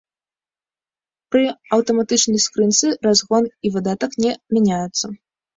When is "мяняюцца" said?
4.57-5.05